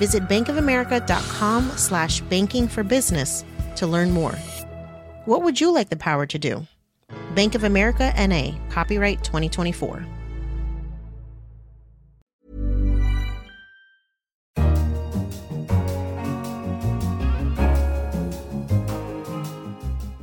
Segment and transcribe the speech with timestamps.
[0.00, 3.44] Visit bankofamerica.com slash banking for business
[3.76, 4.32] to learn more.
[5.26, 6.66] What would you like the power to do?
[7.34, 10.06] Bank of America NA, copyright 2024.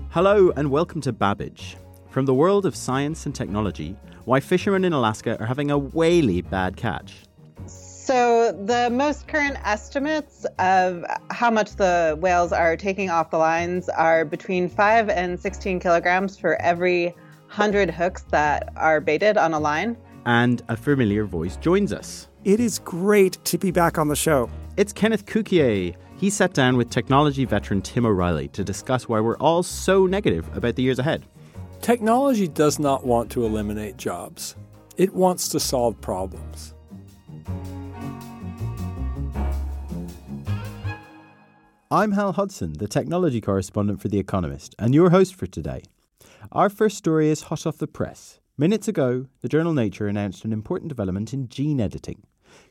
[0.09, 1.77] Hello and welcome to Babbage.
[2.09, 6.41] From the world of science and technology, why fishermen in Alaska are having a whaley
[6.41, 7.26] bad catch.
[8.07, 13.89] So, the most current estimates of how much the whales are taking off the lines
[13.89, 17.07] are between 5 and 16 kilograms for every
[17.47, 19.97] 100 hooks that are baited on a line.
[20.25, 22.29] And a familiar voice joins us.
[22.45, 24.49] It is great to be back on the show.
[24.77, 25.93] It's Kenneth Cukier.
[26.15, 30.47] He sat down with technology veteran Tim O'Reilly to discuss why we're all so negative
[30.55, 31.25] about the years ahead.
[31.81, 34.55] Technology does not want to eliminate jobs,
[34.95, 36.73] it wants to solve problems.
[41.89, 45.83] I'm Hal Hodson, the technology correspondent for The Economist, and your host for today.
[46.51, 48.41] Our first story is hot off the press.
[48.57, 52.23] Minutes ago, the journal Nature announced an important development in gene editing.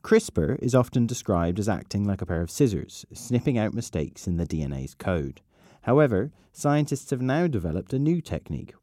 [0.03, 4.37] CRISPR is often described as acting like a pair of scissors, snipping out mistakes in
[4.37, 5.41] the DNA's code.
[5.85, 8.75] However, scientists have now developed a new technique.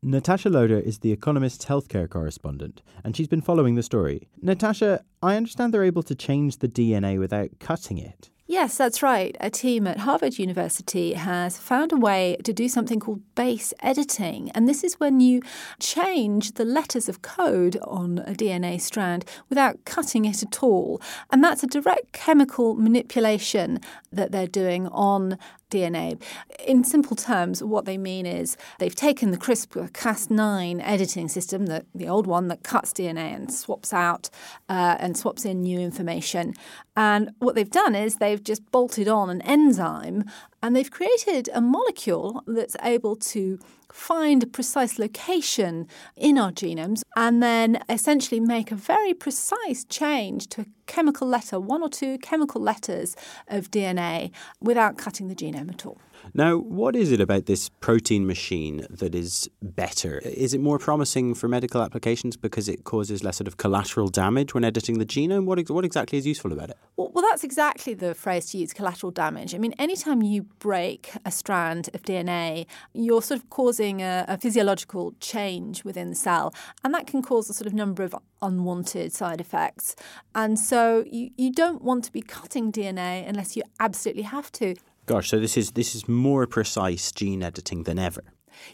[0.00, 4.26] Natasha Loder is the Economist's healthcare correspondent, and she's been following the story.
[4.40, 8.30] Natasha, I understand they're able to change the DNA without cutting it.
[8.52, 9.34] Yes, that's right.
[9.40, 14.50] A team at Harvard University has found a way to do something called base editing.
[14.50, 15.40] And this is when you
[15.80, 21.00] change the letters of code on a DNA strand without cutting it at all.
[21.30, 23.80] And that's a direct chemical manipulation
[24.10, 25.38] that they're doing on
[25.72, 26.20] DNA.
[26.66, 31.86] In simple terms, what they mean is they've taken the CRISPR Cas9 editing system, the,
[31.94, 34.28] the old one that cuts DNA and swaps out
[34.68, 36.54] uh, and swaps in new information.
[36.96, 40.24] And what they've done is they've just bolted on an enzyme
[40.62, 43.58] and they've created a molecule that's able to
[43.92, 45.86] find a precise location
[46.16, 51.60] in our genomes and then essentially make a very precise change to a chemical letter,
[51.60, 53.16] one or two chemical letters
[53.48, 54.30] of DNA
[54.60, 55.98] without cutting the genome at all.
[56.34, 60.18] Now, what is it about this protein machine that is better?
[60.20, 64.54] Is it more promising for medical applications because it causes less sort of collateral damage
[64.54, 65.44] when editing the genome?
[65.44, 66.78] What, what exactly is useful about it?
[66.96, 69.54] Well, well, that's exactly the phrase to use collateral damage.
[69.54, 74.38] I mean, anytime you break a strand of DNA, you're sort of causing a, a
[74.38, 79.12] physiological change within the cell, and that can cause a sort of number of unwanted
[79.12, 79.96] side effects.
[80.34, 84.74] And so you, you don't want to be cutting DNA unless you absolutely have to.
[85.04, 88.22] Gosh, so this is this is more precise gene editing than ever.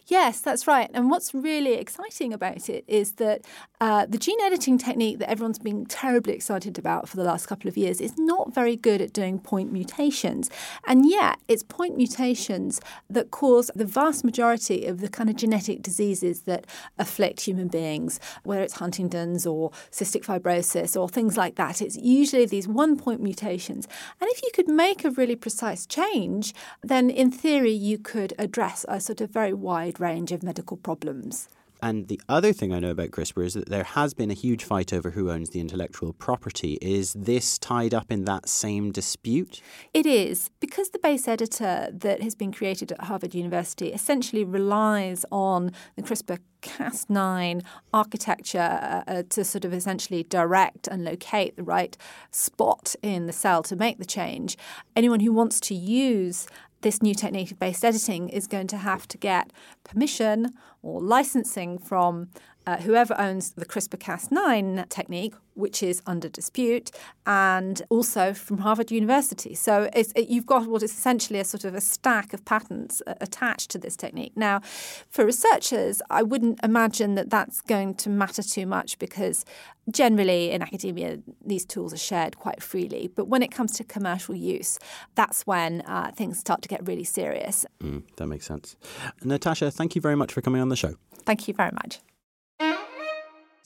[0.06, 0.90] Yes, that's right.
[0.94, 3.44] And what's really exciting about it is that
[3.80, 7.68] uh, the gene editing technique that everyone's been terribly excited about for the last couple
[7.68, 10.50] of years is not very good at doing point mutations.
[10.86, 15.82] And yet, it's point mutations that cause the vast majority of the kind of genetic
[15.82, 16.66] diseases that
[16.98, 21.80] afflict human beings, whether it's Huntington's or cystic fibrosis or things like that.
[21.80, 23.86] It's usually these one point mutations.
[24.20, 28.84] And if you could make a really precise change, then in theory, you could address
[28.88, 31.46] a sort of very wide range of medical problems.
[31.82, 34.64] And the other thing I know about CRISPR is that there has been a huge
[34.64, 36.78] fight over who owns the intellectual property.
[36.80, 39.60] Is this tied up in that same dispute?
[39.92, 45.24] It is, because the base editor that has been created at Harvard University essentially relies
[45.30, 47.62] on the CRISPR Cas9
[47.92, 51.96] architecture uh, uh, to sort of essentially direct and locate the right
[52.30, 54.56] spot in the cell to make the change.
[54.96, 56.48] Anyone who wants to use
[56.82, 59.52] this new technique base editing is going to have to get
[59.84, 62.28] permission or licensing from
[62.68, 66.90] uh, whoever owns the CRISPR Cas9 technique, which is under dispute,
[67.24, 69.54] and also from Harvard University.
[69.54, 73.14] So it, you've got what is essentially a sort of a stack of patents uh,
[73.22, 74.32] attached to this technique.
[74.36, 74.60] Now,
[75.08, 79.46] for researchers, I wouldn't imagine that that's going to matter too much because
[79.90, 83.08] generally in academia, these tools are shared quite freely.
[83.16, 84.78] But when it comes to commercial use,
[85.14, 87.64] that's when uh, things start to get really serious.
[87.82, 88.76] Mm, that makes sense.
[89.24, 90.96] Natasha, thank you very much for coming on the show.
[91.24, 92.00] Thank you very much.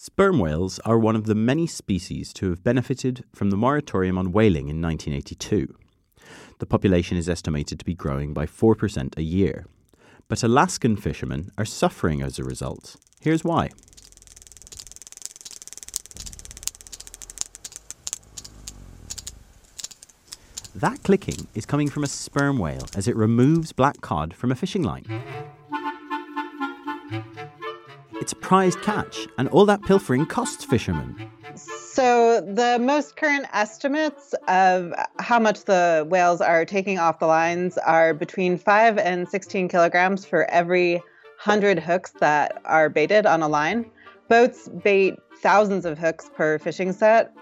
[0.04, 4.32] Sperm whales are one of the many species to have benefited from the moratorium on
[4.32, 5.72] whaling in 1982.
[6.58, 9.64] The population is estimated to be growing by 4% a year.
[10.26, 12.96] But Alaskan fishermen are suffering as a result.
[13.20, 13.70] Here's why.
[20.74, 24.56] That clicking is coming from a sperm whale as it removes black cod from a
[24.56, 25.04] fishing line.
[28.22, 31.28] It's a prized catch, and all that pilfering costs fishermen.
[31.56, 37.78] So, the most current estimates of how much the whales are taking off the lines
[37.78, 40.98] are between 5 and 16 kilograms for every
[41.42, 43.90] 100 hooks that are baited on a line.
[44.28, 47.34] Boats bait thousands of hooks per fishing set,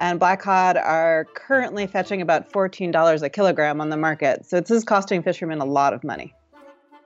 [0.00, 4.44] and black cod are currently fetching about $14 a kilogram on the market.
[4.44, 6.34] So, this is costing fishermen a lot of money.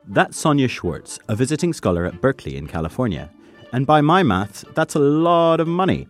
[0.06, 3.31] That's Sonia Schwartz, a visiting scholar at Berkeley in California.
[3.73, 6.08] And by my maths, that's a lot of money.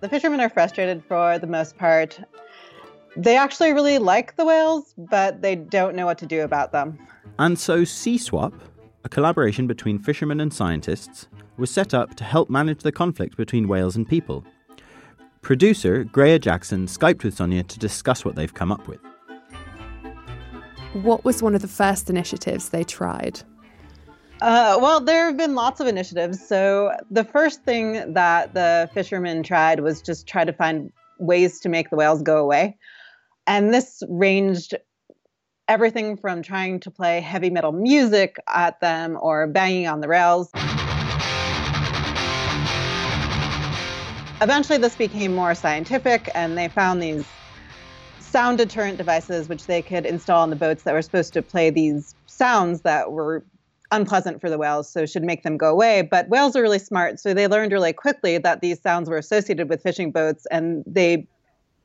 [0.00, 2.20] The fishermen are frustrated for the most part.
[3.16, 6.98] They actually really like the whales, but they don't know what to do about them.
[7.38, 8.52] And so SeaSwap,
[9.04, 13.68] a collaboration between fishermen and scientists, was set up to help manage the conflict between
[13.68, 14.44] whales and people.
[15.40, 19.00] Producer Graihagh Jackson Skyped with Sonia to discuss what they've come up with.
[21.02, 23.40] What was one of the first initiatives they tried?
[24.40, 26.46] Uh, well, there have been lots of initiatives.
[26.46, 31.68] So, the first thing that the fishermen tried was just try to find ways to
[31.68, 32.76] make the whales go away.
[33.48, 34.74] And this ranged
[35.66, 40.52] everything from trying to play heavy metal music at them or banging on the rails.
[44.40, 47.24] Eventually, this became more scientific, and they found these
[48.34, 51.70] sound deterrent devices which they could install on the boats that were supposed to play
[51.70, 53.44] these sounds that were
[53.92, 56.02] unpleasant for the whales, so should make them go away.
[56.02, 59.68] But whales are really smart, so they learned really quickly that these sounds were associated
[59.68, 61.28] with fishing boats, and they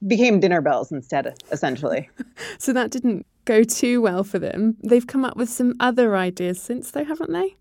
[0.08, 2.10] became dinner bells instead, essentially.
[2.58, 4.76] so that didn't go too well for them.
[4.84, 7.58] They've come up with some other ideas since, though, haven't they?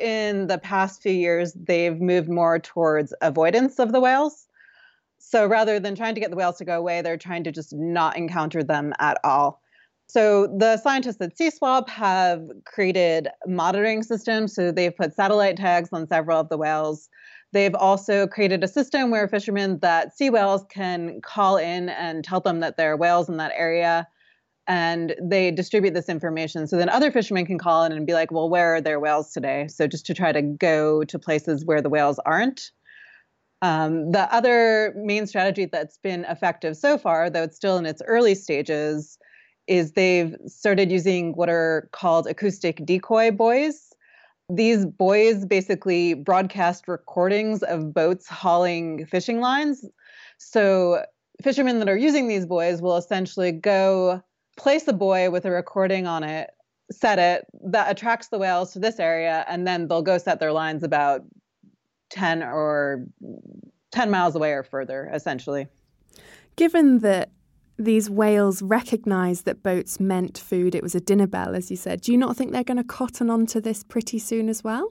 [0.00, 4.48] In the past few years, they've moved more towards avoidance of the whales.
[5.26, 7.74] So rather than trying to get the whales to go away, they're trying to just
[7.74, 9.62] not encounter them at all.
[10.06, 14.54] So the scientists at SeaSwap have created monitoring systems.
[14.54, 17.08] So they've put satellite tags on several of the whales.
[17.52, 22.40] They've also created a system where fishermen that see whales can call in and tell
[22.40, 24.06] them that there are whales in that area.
[24.66, 26.66] And they distribute this information.
[26.66, 29.32] So then other fishermen can call in and be like, well, where are there whales
[29.32, 29.68] today?
[29.68, 32.70] So just to try to go to places where the whales aren't.
[33.64, 38.02] Um, the other main strategy that's been effective so far, though it's still in its
[38.06, 39.18] early stages,
[39.66, 43.90] is they've started using what are called acoustic decoy buoys.
[44.50, 49.82] These buoys basically broadcast recordings of boats hauling fishing lines.
[50.36, 51.02] So
[51.42, 54.22] fishermen that are using these buoys will essentially go
[54.58, 56.50] place a buoy with a recording on it,
[56.92, 60.52] set it, that attracts the whales to this area, and then they'll go set their
[60.52, 61.22] lines about
[62.10, 63.06] 10 or
[63.92, 65.68] 10 miles away or further, essentially.
[66.56, 67.30] Given that
[67.78, 72.02] these whales recognised that boats meant food, it was a dinner bell, as you said,
[72.02, 74.88] do you not think they're going to cotton onto this pretty soon as well?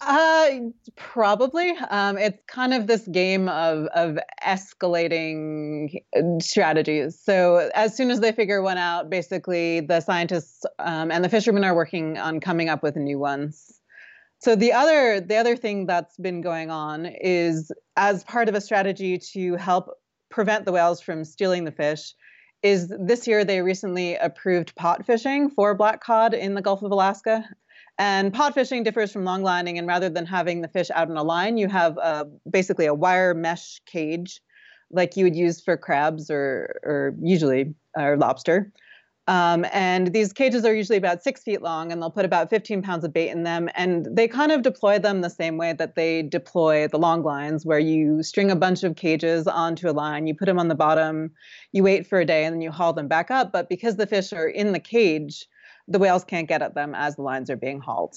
[0.00, 0.50] Uh,
[0.96, 1.70] probably.
[1.70, 6.02] Um, it's kind of this game of of escalating
[6.40, 7.18] strategies.
[7.18, 11.64] So as soon as they figure one out, basically the scientists um, and the fishermen
[11.64, 13.75] are working on coming up with new ones.
[14.38, 18.60] So the other the other thing that's been going on is as part of a
[18.60, 19.90] strategy to help
[20.30, 22.14] prevent the whales from stealing the fish
[22.62, 26.90] is this year they recently approved pot fishing for black cod in the Gulf of
[26.90, 27.48] Alaska.
[27.98, 31.16] And pot fishing differs from long lining, and rather than having the fish out on
[31.16, 34.42] a line, you have uh, basically a wire mesh cage,
[34.90, 38.70] like you would use for crabs or, or usually or lobster.
[39.28, 42.82] Um, and these cages are usually about six feet long, and they'll put about 15
[42.82, 43.68] pounds of bait in them.
[43.74, 47.66] And they kind of deploy them the same way that they deploy the long lines,
[47.66, 50.74] where you string a bunch of cages onto a line, you put them on the
[50.76, 51.32] bottom,
[51.72, 53.50] you wait for a day, and then you haul them back up.
[53.52, 55.46] But because the fish are in the cage,
[55.88, 58.16] the whales can't get at them as the lines are being hauled.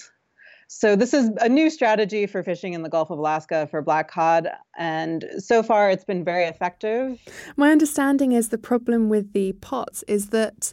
[0.71, 4.11] So this is a new strategy for fishing in the Gulf of Alaska for black
[4.11, 4.47] cod,
[4.77, 7.19] and so far it's been very effective.
[7.57, 10.71] My understanding is the problem with the pots is that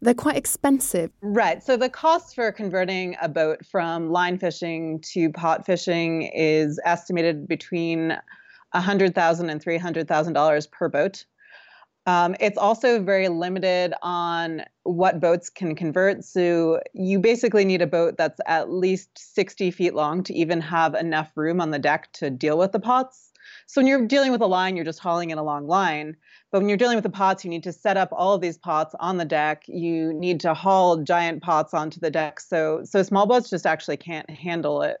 [0.00, 1.12] they're quite expensive.
[1.22, 1.62] Right.
[1.62, 7.46] So the cost for converting a boat from line fishing to pot fishing is estimated
[7.46, 8.18] between
[8.74, 11.24] $100,000 and $300,000 per boat.
[12.06, 16.24] Um, it's also very limited on what boats can convert.
[16.24, 20.94] So you basically need a boat that's at least 60 feet long to even have
[20.94, 23.30] enough room on the deck to deal with the pots.
[23.66, 26.16] So when you're dealing with a line, you're just hauling in a long line.
[26.50, 28.58] But when you're dealing with the pots, you need to set up all of these
[28.58, 29.64] pots on the deck.
[29.68, 32.40] You need to haul giant pots onto the deck.
[32.40, 34.98] So so small boats just actually can't handle it.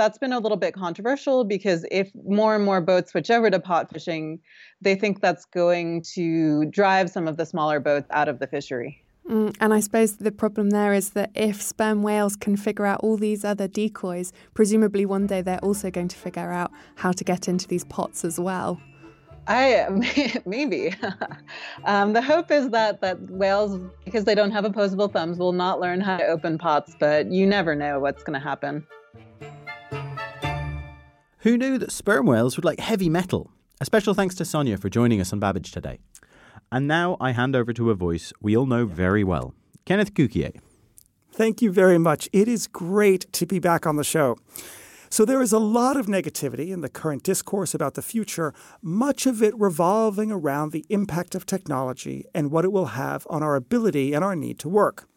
[0.00, 3.60] That's been a little bit controversial because if more and more boats switch over to
[3.60, 4.40] pot fishing,
[4.80, 9.04] they think that's going to drive some of the smaller boats out of the fishery.
[9.28, 13.00] Mm, and I suppose the problem there is that if sperm whales can figure out
[13.00, 17.22] all these other decoys, presumably one day they're also going to figure out how to
[17.22, 18.80] get into these pots as well.
[19.48, 19.86] I
[20.46, 20.94] maybe.
[21.84, 25.78] um, the hope is that that whales, because they don't have opposable thumbs, will not
[25.78, 26.96] learn how to open pots.
[26.98, 28.86] But you never know what's going to happen.
[31.42, 33.50] Who knew that sperm whales would like heavy metal?
[33.80, 35.98] A special thanks to Sonia for joining us on Babbage today.
[36.70, 39.54] And now I hand over to a voice we all know very well
[39.86, 40.60] Kenneth Cukier.
[41.32, 42.28] Thank you very much.
[42.34, 44.36] It is great to be back on the show.
[45.08, 49.24] So, there is a lot of negativity in the current discourse about the future, much
[49.24, 53.56] of it revolving around the impact of technology and what it will have on our
[53.56, 55.08] ability and our need to work.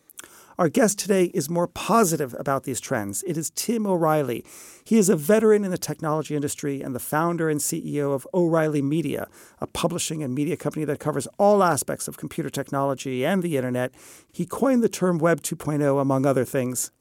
[0.59, 3.23] Our guest today is more positive about these trends.
[3.23, 4.45] It is Tim O'Reilly.
[4.83, 8.83] He is a veteran in the technology industry and the founder and CEO of O'Reilly
[8.83, 9.27] Media,
[9.59, 13.95] a publishing and media company that covers all aspects of computer technology and the internet.
[14.31, 16.91] He coined the term Web 2.0, among other things.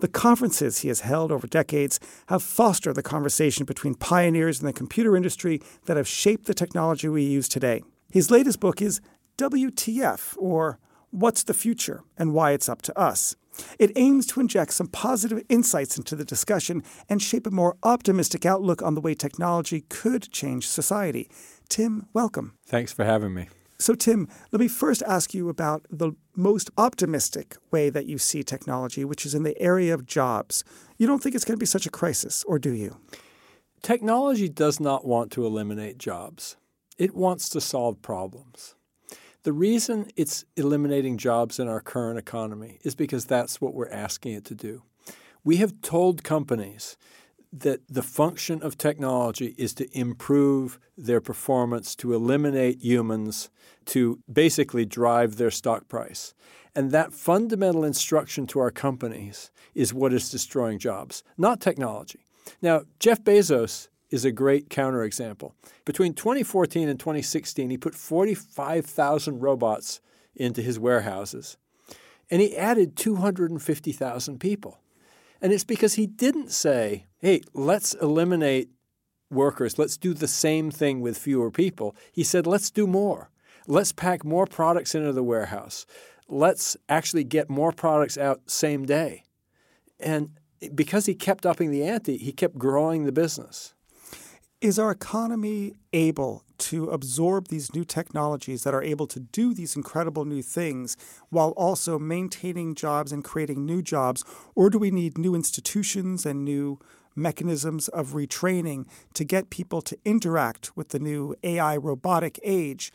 [0.00, 4.72] The conferences he has held over decades have fostered the conversation between pioneers in the
[4.72, 7.82] computer industry that have shaped the technology we use today.
[8.10, 9.00] His latest book is
[9.38, 10.78] WTF, or
[11.12, 13.36] What's the Future and Why It's Up to Us.
[13.78, 18.46] It aims to inject some positive insights into the discussion and shape a more optimistic
[18.46, 21.30] outlook on the way technology could change society.
[21.68, 22.54] Tim, welcome.
[22.64, 23.50] Thanks for having me.
[23.78, 28.42] So, Tim, let me first ask you about the most optimistic way that you see
[28.42, 30.64] technology, which is in the area of jobs.
[30.96, 32.96] You don't think it's going to be such a crisis, or do you?
[33.82, 36.56] Technology does not want to eliminate jobs,
[36.96, 38.76] it wants to solve problems.
[39.44, 44.34] The reason it's eliminating jobs in our current economy is because that's what we're asking
[44.34, 44.82] it to do.
[45.42, 46.96] We have told companies
[47.52, 53.50] that the function of technology is to improve their performance, to eliminate humans,
[53.86, 56.34] to basically drive their stock price.
[56.76, 62.20] And that fundamental instruction to our companies is what is destroying jobs, not technology.
[62.62, 65.52] Now, Jeff Bezos is a great counterexample.
[65.84, 70.00] Between 2014 and 2016, he put 45,000 robots
[70.34, 71.56] into his warehouses,
[72.30, 74.78] and he added 250,000 people.
[75.40, 78.70] And it's because he didn't say, hey, let's eliminate
[79.30, 81.96] workers, let's do the same thing with fewer people.
[82.12, 83.30] He said, let's do more.
[83.66, 85.86] Let's pack more products into the warehouse.
[86.28, 89.24] Let's actually get more products out same day.
[89.98, 90.30] And
[90.74, 93.74] because he kept upping the ante, he kept growing the business.
[94.62, 99.74] Is our economy able to absorb these new technologies that are able to do these
[99.74, 100.96] incredible new things
[101.30, 104.24] while also maintaining jobs and creating new jobs?
[104.54, 106.78] Or do we need new institutions and new
[107.16, 112.92] mechanisms of retraining to get people to interact with the new AI robotic age?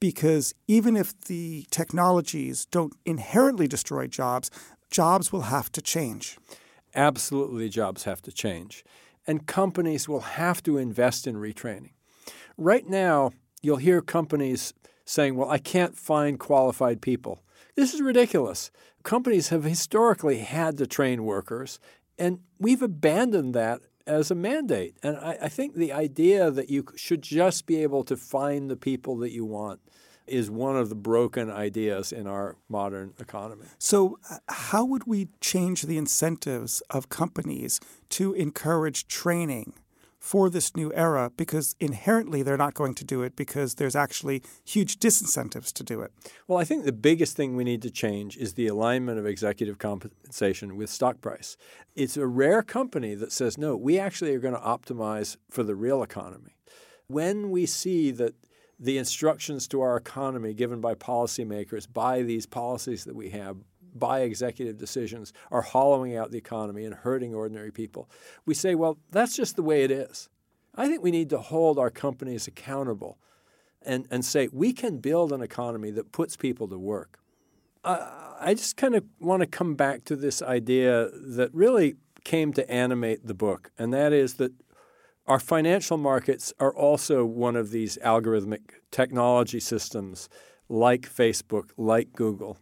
[0.00, 4.50] Because even if the technologies don't inherently destroy jobs,
[4.90, 6.38] jobs will have to change.
[6.92, 8.84] Absolutely, jobs have to change
[9.26, 11.92] and companies will have to invest in retraining.
[12.56, 17.42] Right now, you'll hear companies saying, Well, I can't find qualified people.
[17.74, 18.70] This is ridiculous.
[19.02, 21.78] Companies have historically had to train workers,
[22.18, 24.96] and we've abandoned that as a mandate.
[25.02, 28.76] And I, I, think the idea that you should just be able to find the
[28.76, 29.80] people that you want
[30.26, 33.66] is one of the broken ideas in our modern economy.
[33.78, 39.74] So, uh, how would we change the incentives of companies to encourage training
[40.18, 41.30] for this new era?
[41.36, 46.00] Because inherently they're not going to do it because there's actually huge disincentives to do
[46.00, 46.12] it.
[46.48, 49.78] Well, I think the biggest thing we need to change is the alignment of executive
[49.78, 51.56] compensation with stock price.
[51.94, 55.74] It's a rare company that says, no, we actually are going to optimize for the
[55.74, 56.56] real economy.
[57.06, 58.34] When we see that
[58.78, 63.56] the instructions to our economy given by policymakers, by these policies that we have,
[63.94, 68.10] by executive decisions, are hollowing out the economy and hurting ordinary people.
[68.44, 70.28] We say, well, that's just the way it is.
[70.74, 73.18] I think we need to hold our companies accountable
[73.82, 77.20] and, and say, we can build an economy that puts people to work.
[77.84, 82.52] Uh, I just kind of want to come back to this idea that really came
[82.54, 84.52] to animate the book, and that is that
[85.26, 90.28] our financial markets are also one of these algorithmic technology systems
[90.68, 92.58] like Facebook, like Google.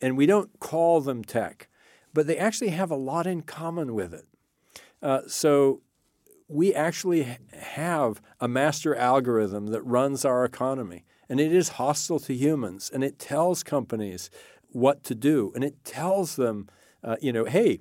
[0.00, 1.68] And we don't call them tech,
[2.12, 4.26] but they actually have a lot in common with it.
[5.02, 5.82] Uh, so
[6.48, 12.34] we actually have a master algorithm that runs our economy, and it is hostile to
[12.34, 14.30] humans, and it tells companies
[14.68, 16.68] what to do, and it tells them,
[17.02, 17.80] uh, you know, hey,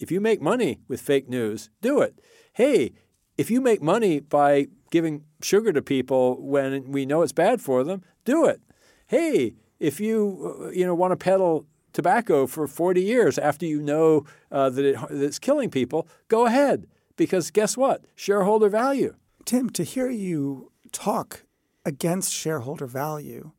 [0.00, 2.20] if you make money with fake news, do it.
[2.52, 2.92] Hey,
[3.36, 7.84] if you make money by giving sugar to people when we know it's bad for
[7.84, 8.60] them, do it.
[9.06, 13.80] Hey, if you uh, you know want to peddle tobacco for 40 years after you
[13.80, 16.86] know uh, that, it, that it's killing people, go ahead.
[17.16, 18.04] Because guess what?
[18.16, 19.14] Shareholder value.
[19.44, 21.44] Tim, to hear you talk
[21.84, 23.52] against shareholder value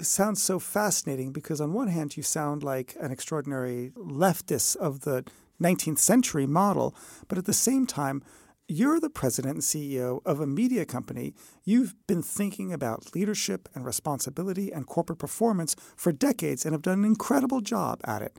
[0.00, 5.24] sounds so fascinating because, on one hand, you sound like an extraordinary leftist of the
[5.60, 6.94] 19th century model,
[7.28, 8.22] but at the same time,
[8.68, 11.34] you're the president and CEO of a media company.
[11.64, 17.00] You've been thinking about leadership and responsibility and corporate performance for decades and have done
[17.00, 18.36] an incredible job at it.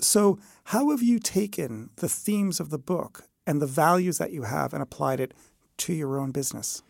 [0.00, 4.44] So, how have you taken the themes of the book and the values that you
[4.44, 5.34] have and applied it
[5.78, 6.82] to your own business?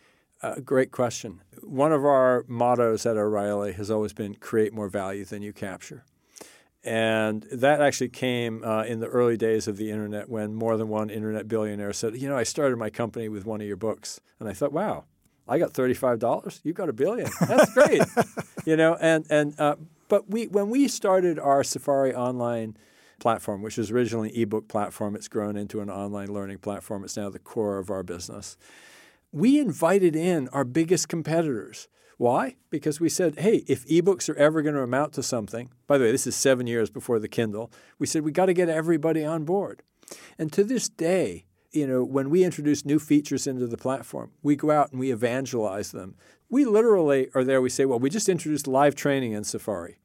[0.43, 1.43] Uh, great question.
[1.63, 6.05] One of our mottos at O'Reilly has always been create more value than you capture.
[6.83, 10.89] And that actually came uh, in the early days of the internet when more than
[10.89, 14.21] one internet billionaire said, You know, I started my company with one of your books.
[14.39, 15.05] And I thought, wow,
[15.47, 16.61] I got $35.
[16.65, 17.31] You got a billion.
[17.41, 18.03] That's great.
[18.65, 19.77] you know, and, and uh,
[20.09, 22.79] but we, when we started our Safari online
[23.19, 27.05] platform, which was originally an ebook platform, it's grown into an online learning platform.
[27.05, 28.57] It's now the core of our business.
[29.33, 31.89] We invited in our biggest competitors
[32.21, 32.57] why?
[32.69, 36.05] Because we said, hey, if ebooks are ever going to amount to something, by the
[36.05, 39.25] way, this is seven years before the Kindle, we said we got to get everybody
[39.25, 39.83] on board.
[40.39, 44.55] And to this day, you know, when we introduce new features into the platform, we
[44.55, 46.15] go out and we evangelize them.
[46.51, 49.99] We literally are there, we say, well, we just introduced live training in Safari.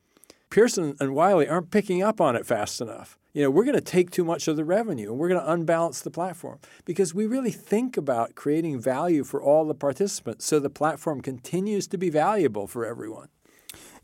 [0.56, 3.82] Pearson and Wiley aren't picking up on it fast enough you know, we're going to
[3.82, 7.26] take too much of the revenue and we're going to unbalance the platform because we
[7.26, 12.10] really think about creating value for all the participants so the platform continues to be
[12.10, 13.28] valuable for everyone.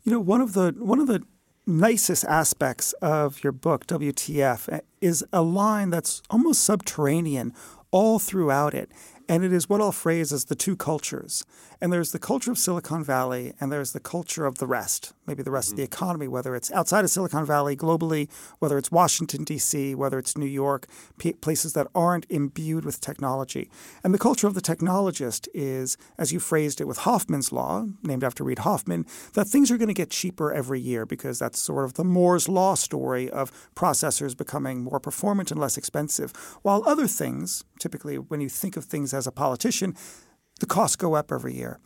[0.02, 1.22] You know, one of the one of the
[1.66, 7.54] nicest aspects of your book, WTF, is a line that's almost subterranean
[7.90, 8.90] all throughout it.
[9.32, 11.42] And it is what I'll phrase as the two cultures.
[11.80, 15.42] And there's the culture of Silicon Valley, and there's the culture of the rest, maybe
[15.42, 15.72] the rest mm-hmm.
[15.72, 16.04] of the mm-hmm.
[16.04, 20.44] economy, whether it's outside of Silicon Valley globally, whether it's Washington, D.C., whether it's New
[20.44, 23.70] York, p- places that aren't imbued with technology.
[24.04, 28.24] And the culture of the technologist is, as you phrased it with Hoffman's Law, named
[28.24, 31.86] after Reid Hoffman, that things are going to get cheaper every year because that's sort
[31.86, 36.34] of the Moore's Law story of processors becoming more performant and less expensive.
[36.60, 39.96] While other things, typically when you think of things as a politician,
[40.60, 41.78] the costs go up every year.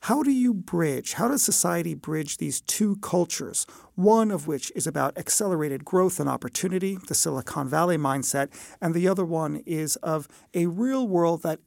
[0.00, 4.86] How do you bridge, how does society bridge these two cultures, one of which is
[4.86, 8.48] about accelerated growth and opportunity, the Silicon Valley mindset,
[8.82, 11.60] and the other one is of a real world that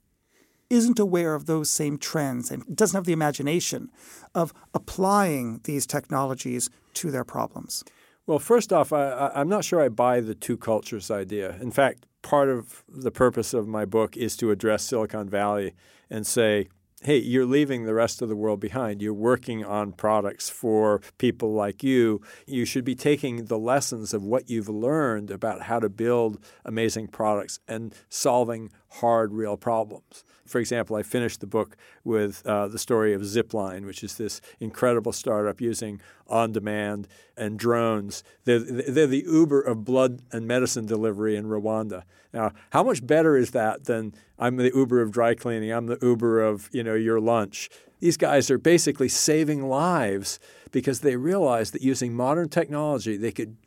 [0.69, 3.89] isn't aware of those same trends and doesn't have the imagination
[4.35, 7.83] of applying these technologies to their problems?
[8.25, 11.55] Well, first off, I, am not sure I buy the two cultures idea.
[11.61, 15.73] In fact, part of the purpose of my book is to address Silicon Valley
[16.09, 16.67] and say,
[17.01, 19.01] hey, you're leaving the rest of the world behind.
[19.01, 22.21] You're working on products for people like you.
[22.45, 27.07] You should be taking the lessons of what you've learned about how to build amazing
[27.07, 30.23] products and solving hard, real problems.
[30.45, 34.41] For example, I finished the book with uh, the story of Zipline, which is this
[34.59, 38.23] incredible startup using on demand and drones.
[38.45, 42.03] They're, they're the Uber of blood and medicine delivery in Rwanda.
[42.33, 45.99] Now, how much better is that than I'm the Uber of dry cleaning, I'm the
[46.01, 47.69] Uber of you know your lunch?
[47.99, 50.39] These guys are basically saving lives
[50.71, 53.57] because they realize that using modern technology, they could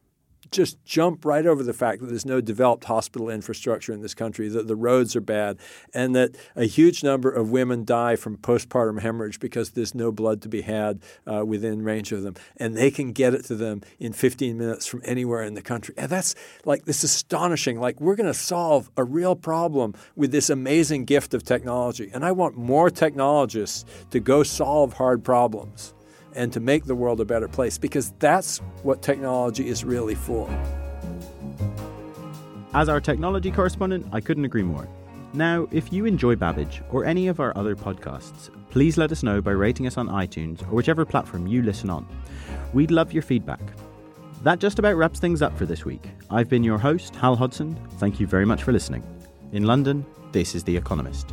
[0.51, 4.49] just jump right over the fact that there's no developed hospital infrastructure in this country,
[4.49, 5.59] that the roads are bad,
[5.95, 10.43] and that a huge number of women die from postpartum hemorrhage because there's no blood
[10.43, 12.35] to be had uh, within range of them.
[12.57, 15.95] And they can get it to them in 15 minutes from anywhere in the country.
[15.97, 16.35] And that's
[16.65, 17.81] like this astonishing.
[17.81, 22.11] Like, we're going to solve a real problem with this amazing gift of technology.
[22.13, 25.95] And I want more technologists to go solve hard problems
[26.35, 30.49] and to make the world a better place because that's what technology is really for.
[32.73, 34.89] As our technology correspondent, I couldn't agree more.
[35.33, 39.41] Now, if you enjoy Babbage or any of our other podcasts, please let us know
[39.41, 42.07] by rating us on iTunes or whichever platform you listen on.
[42.73, 43.61] We'd love your feedback.
[44.43, 46.09] That just about wraps things up for this week.
[46.31, 47.77] I've been your host, Hal Hodson.
[47.99, 49.05] Thank you very much for listening.
[49.53, 51.33] In London, this is The Economist.